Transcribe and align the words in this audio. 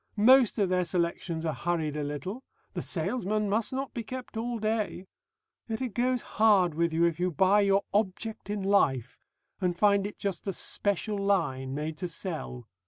Most 0.17 0.57
of 0.57 0.69
their 0.69 0.83
selections 0.83 1.45
are 1.45 1.53
hurried 1.53 1.95
a 1.95 2.03
little. 2.03 2.43
The 2.73 2.81
salesman 2.81 3.47
must 3.47 3.71
not 3.71 3.93
be 3.93 4.01
kept 4.03 4.35
all 4.35 4.57
day.... 4.57 5.05
Yet 5.69 5.79
it 5.79 5.93
goes 5.93 6.23
hard 6.41 6.73
with 6.73 6.91
you 6.91 7.03
if 7.05 7.19
you 7.19 7.29
buy 7.29 7.61
your 7.61 7.83
Object 7.93 8.49
in 8.49 8.63
Life 8.63 9.19
and 9.59 9.77
find 9.77 10.07
it 10.07 10.17
just 10.17 10.47
a 10.47 10.53
'special 10.53 11.19
line' 11.19 11.75
made 11.75 11.99
to 11.99 12.07
sell.... 12.07 12.67